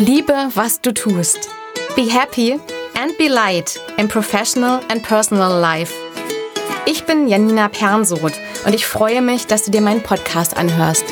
Liebe, 0.00 0.48
was 0.54 0.80
du 0.80 0.94
tust. 0.94 1.50
Be 1.94 2.10
happy 2.10 2.52
and 2.94 3.18
be 3.18 3.28
light 3.28 3.78
in 3.98 4.08
professional 4.08 4.80
and 4.88 5.02
personal 5.02 5.60
life. 5.60 5.92
Ich 6.86 7.04
bin 7.04 7.28
Janina 7.28 7.68
Pernsoth 7.68 8.32
und 8.64 8.74
ich 8.74 8.86
freue 8.86 9.20
mich, 9.20 9.46
dass 9.46 9.64
du 9.64 9.70
dir 9.70 9.82
meinen 9.82 10.02
Podcast 10.02 10.56
anhörst. 10.56 11.04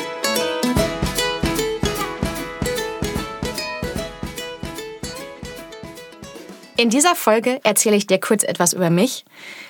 In 6.75 6.89
dieser 6.89 7.13
Folge 7.13 7.59
erzähle 7.63 7.95
ich 7.95 8.07
dir 8.07 8.19
kurz 8.19 8.43
etwas 8.43 8.73
über 8.73 8.89
mich, 8.89 9.23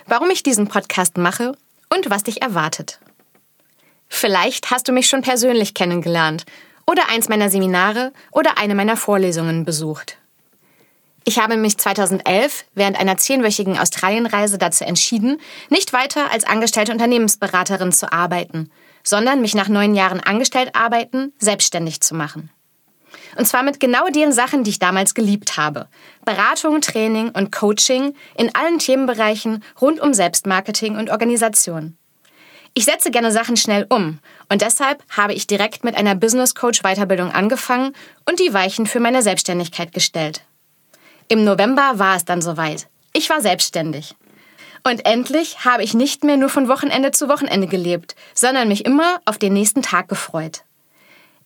warum 0.07 0.29
ich 0.29 0.43
diesen 0.43 0.70
Podcast 0.70 1.18
mache 1.18 1.57
und 1.93 2.10
was 2.10 2.24
dich 2.24 2.42
erwartet. 2.42 3.01
Vielleicht 4.07 4.71
hast 4.71 4.88
du 4.88 4.93
mich 4.93 5.10
schon 5.10 5.24
persönlich 5.24 5.74
kennengelernt 5.74 6.46
oder 6.89 7.07
eins 7.07 7.29
meiner 7.29 7.52
Seminare 7.52 8.11
oder 8.32 8.57
eine 8.57 8.74
meiner 8.74 8.97
Vorlesungen 8.97 9.64
besucht. 9.64 10.18
Ich 11.24 11.38
habe 11.38 11.56
mich 11.56 11.78
2011 11.78 12.66
während 12.74 13.00
einer 13.00 13.16
zehnwöchigen 13.18 13.78
Australienreise 13.78 14.57
dazu 14.57 14.86
entschieden, 14.86 15.39
nicht 15.70 15.94
weiter 15.94 16.32
als 16.32 16.46
angestellte 16.46 16.92
Unternehmensberaterin 16.92 17.92
zu 17.92 18.11
arbeiten, 18.11 18.71
sondern 19.04 19.39
mich 19.39 19.54
nach 19.54 19.68
neun 19.68 19.94
Jahren 19.94 20.20
angestellt 20.20 20.71
arbeiten 20.74 21.32
selbstständig 21.38 22.02
zu 22.02 22.16
machen. 22.16 22.50
Und 23.38 23.46
zwar 23.46 23.61
mit 23.61 23.80
genau 23.80 24.08
den 24.08 24.32
Sachen, 24.32 24.64
die 24.64 24.71
ich 24.71 24.80
damals 24.80 25.14
geliebt 25.14 25.58
habe. 25.58 25.88
Beratung, 26.25 26.82
Training 26.82 27.30
und 27.30 27.52
Coaching 27.52 28.16
in 28.36 28.56
allen 28.56 28.80
Themenbereichen 28.80 29.64
rund 29.80 30.00
um 30.00 30.16
Selbstmarketing 30.16 30.97
und 30.97 31.11
Organisation. 31.11 31.97
Ich 32.80 32.86
setze 32.86 33.11
gerne 33.11 33.33
Sachen 33.33 33.58
schnell 33.58 33.86
um 33.89 34.19
und 34.47 34.61
deshalb 34.61 35.03
habe 35.09 35.33
ich 35.33 35.47
direkt 35.47 35.83
mit 35.83 35.97
einer 35.97 36.16
Business 36.16 36.55
Coach 36.55 36.81
Weiterbildung 36.81 37.30
angefangen 37.30 37.91
und 38.25 38.39
die 38.39 38.53
Weichen 38.53 38.85
für 38.85 39.02
meine 39.02 39.22
Selbstständigkeit 39.22 39.91
gestellt. 39.91 40.45
Im 41.27 41.44
November 41.44 42.00
war 42.00 42.16
es 42.16 42.23
dann 42.23 42.41
soweit. 42.41 42.88
Ich 43.11 43.30
war 43.30 43.41
selbstständig. 43.41 44.16
Und 44.85 45.05
endlich 45.05 45.66
habe 45.66 45.83
ich 45.83 45.94
nicht 45.94 46.23
mehr 46.23 46.38
nur 46.38 46.47
von 46.47 46.69
Wochenende 46.69 47.11
zu 47.11 47.27
Wochenende 47.27 47.67
gelebt, 47.67 48.16
sondern 48.33 48.69
mich 48.69 48.85
immer 48.85 49.19
auf 49.25 49.38
den 49.38 49.52
nächsten 49.52 49.81
Tag 49.81 50.07
gefreut. 50.07 50.63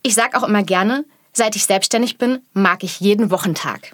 Ich 0.03 0.13
sage 0.13 0.37
auch 0.37 0.43
immer 0.43 0.61
gerne, 0.61 1.03
seit 1.31 1.55
ich 1.55 1.65
selbstständig 1.65 2.19
bin, 2.19 2.43
mag 2.53 2.83
ich 2.83 2.99
jeden 2.99 3.31
Wochentag. 3.31 3.93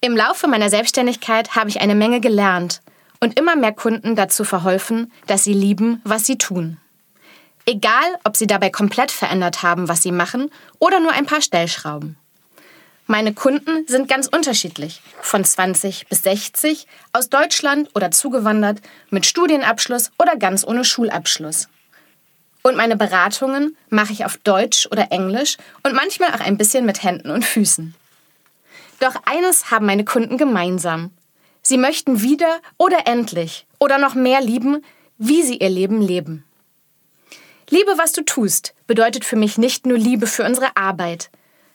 Im 0.00 0.16
Laufe 0.16 0.46
meiner 0.46 0.70
Selbstständigkeit 0.70 1.56
habe 1.56 1.68
ich 1.68 1.80
eine 1.80 1.96
Menge 1.96 2.20
gelernt 2.20 2.80
und 3.24 3.38
immer 3.40 3.56
mehr 3.56 3.72
Kunden 3.72 4.16
dazu 4.16 4.44
verholfen, 4.44 5.10
dass 5.26 5.44
sie 5.44 5.54
lieben, 5.54 6.02
was 6.04 6.26
sie 6.26 6.36
tun. 6.36 6.76
Egal, 7.64 8.04
ob 8.24 8.36
sie 8.36 8.46
dabei 8.46 8.68
komplett 8.68 9.10
verändert 9.10 9.62
haben, 9.62 9.88
was 9.88 10.02
sie 10.02 10.12
machen 10.12 10.50
oder 10.78 11.00
nur 11.00 11.12
ein 11.12 11.24
paar 11.24 11.40
Stellschrauben. 11.40 12.16
Meine 13.06 13.32
Kunden 13.32 13.86
sind 13.86 14.08
ganz 14.08 14.26
unterschiedlich, 14.26 15.00
von 15.22 15.42
20 15.42 16.06
bis 16.08 16.22
60, 16.22 16.86
aus 17.14 17.30
Deutschland 17.30 17.88
oder 17.94 18.10
zugewandert, 18.10 18.82
mit 19.08 19.24
Studienabschluss 19.24 20.10
oder 20.18 20.36
ganz 20.36 20.62
ohne 20.62 20.84
Schulabschluss. 20.84 21.68
Und 22.62 22.76
meine 22.76 22.96
Beratungen 22.96 23.74
mache 23.88 24.12
ich 24.12 24.26
auf 24.26 24.36
Deutsch 24.36 24.86
oder 24.90 25.10
Englisch 25.12 25.56
und 25.82 25.94
manchmal 25.94 26.34
auch 26.34 26.40
ein 26.40 26.58
bisschen 26.58 26.84
mit 26.84 27.02
Händen 27.02 27.30
und 27.30 27.46
Füßen. 27.46 27.94
Doch 29.00 29.14
eines 29.24 29.70
haben 29.70 29.86
meine 29.86 30.04
Kunden 30.04 30.36
gemeinsam. 30.36 31.10
Sie 31.66 31.78
möchten 31.78 32.20
wieder 32.20 32.60
oder 32.76 33.06
endlich 33.06 33.66
oder 33.80 33.96
noch 33.98 34.14
mehr 34.14 34.42
lieben, 34.42 34.84
wie 35.16 35.42
sie 35.42 35.56
ihr 35.56 35.70
Leben 35.70 36.02
leben. 36.02 36.44
Liebe, 37.70 37.94
was 37.96 38.12
du 38.12 38.22
tust, 38.22 38.74
bedeutet 38.86 39.24
für 39.24 39.36
mich 39.36 39.56
nicht 39.56 39.86
nur 39.86 39.96
Liebe 39.96 40.26
für 40.26 40.44
unsere 40.44 40.76
Arbeit. 40.76 41.30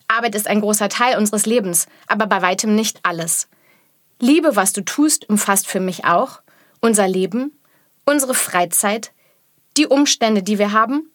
Arbeit 0.08 0.36
ist 0.36 0.48
ein 0.48 0.62
großer 0.62 0.90
Teil 0.90 1.18
unseres 1.18 1.48
Lebens, 1.48 1.88
aber 2.08 2.28
bei 2.28 2.42
weitem 2.44 2.76
nicht 2.76 3.00
alles. 3.02 3.48
Liebe, 4.20 4.56
was 4.56 4.74
du 4.74 4.82
tust, 4.82 5.28
umfasst 5.28 5.66
für 5.68 5.80
mich 5.80 6.06
auch 6.06 6.42
unser 6.82 7.08
Leben, 7.08 7.58
unsere 8.06 8.36
Freizeit, 8.36 9.12
die 9.76 9.88
Umstände, 9.88 10.44
die 10.44 10.60
wir 10.60 10.72
haben, 10.72 11.12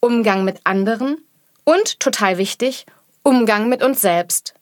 Umgang 0.00 0.44
mit 0.44 0.60
anderen 0.64 1.18
und, 1.64 1.98
total 1.98 2.38
wichtig, 2.38 2.86
Umgang 3.22 3.68
mit 3.68 3.82
uns 3.82 4.00
selbst. 4.00 4.54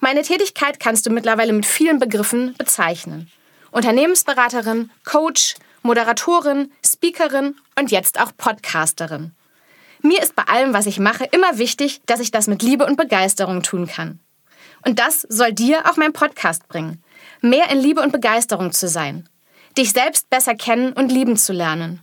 Meine 0.00 0.22
Tätigkeit 0.22 0.78
kannst 0.78 1.06
du 1.06 1.10
mittlerweile 1.10 1.52
mit 1.52 1.66
vielen 1.66 1.98
Begriffen 1.98 2.54
bezeichnen. 2.56 3.30
Unternehmensberaterin, 3.70 4.90
Coach, 5.04 5.56
Moderatorin, 5.82 6.72
Speakerin 6.84 7.56
und 7.78 7.90
jetzt 7.90 8.20
auch 8.20 8.32
Podcasterin. 8.36 9.32
Mir 10.02 10.22
ist 10.22 10.36
bei 10.36 10.44
allem, 10.44 10.72
was 10.72 10.86
ich 10.86 11.00
mache, 11.00 11.24
immer 11.24 11.58
wichtig, 11.58 12.00
dass 12.06 12.20
ich 12.20 12.30
das 12.30 12.46
mit 12.46 12.62
Liebe 12.62 12.86
und 12.86 12.96
Begeisterung 12.96 13.62
tun 13.62 13.86
kann. 13.86 14.20
Und 14.84 15.00
das 15.00 15.22
soll 15.28 15.52
dir 15.52 15.90
auch 15.90 15.96
mein 15.96 16.12
Podcast 16.12 16.68
bringen. 16.68 17.02
Mehr 17.40 17.68
in 17.70 17.80
Liebe 17.80 18.00
und 18.00 18.12
Begeisterung 18.12 18.72
zu 18.72 18.88
sein. 18.88 19.28
Dich 19.76 19.92
selbst 19.92 20.30
besser 20.30 20.54
kennen 20.54 20.92
und 20.92 21.10
lieben 21.10 21.36
zu 21.36 21.52
lernen. 21.52 22.00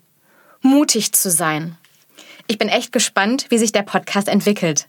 Mutig 0.62 1.14
zu 1.14 1.32
sein. 1.32 1.78
Ich 2.48 2.58
bin 2.58 2.70
echt 2.70 2.92
gespannt, 2.92 3.48
wie 3.50 3.58
sich 3.58 3.72
der 3.72 3.84
Podcast 3.84 4.28
entwickelt. 4.28 4.88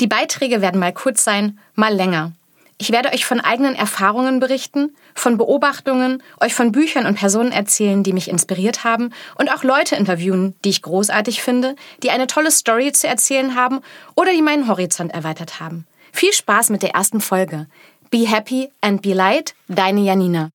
Die 0.00 0.06
Beiträge 0.06 0.60
werden 0.60 0.80
mal 0.80 0.92
kurz 0.92 1.24
sein, 1.24 1.58
mal 1.74 1.94
länger. 1.94 2.32
Ich 2.76 2.90
werde 2.90 3.12
euch 3.12 3.24
von 3.24 3.40
eigenen 3.40 3.76
Erfahrungen 3.76 4.40
berichten, 4.40 4.96
von 5.14 5.38
Beobachtungen, 5.38 6.22
euch 6.40 6.54
von 6.54 6.72
Büchern 6.72 7.06
und 7.06 7.14
Personen 7.14 7.52
erzählen, 7.52 8.02
die 8.02 8.12
mich 8.12 8.28
inspiriert 8.28 8.82
haben 8.82 9.10
und 9.36 9.50
auch 9.52 9.62
Leute 9.62 9.94
interviewen, 9.94 10.56
die 10.64 10.70
ich 10.70 10.82
großartig 10.82 11.40
finde, 11.40 11.76
die 12.02 12.10
eine 12.10 12.26
tolle 12.26 12.50
Story 12.50 12.90
zu 12.92 13.06
erzählen 13.06 13.54
haben 13.54 13.80
oder 14.16 14.32
die 14.32 14.42
meinen 14.42 14.66
Horizont 14.66 15.12
erweitert 15.12 15.60
haben. 15.60 15.86
Viel 16.12 16.32
Spaß 16.32 16.70
mit 16.70 16.82
der 16.82 16.90
ersten 16.90 17.20
Folge. 17.20 17.68
Be 18.10 18.28
happy 18.28 18.70
and 18.80 19.02
be 19.02 19.14
light, 19.14 19.54
deine 19.68 20.00
Janina. 20.00 20.50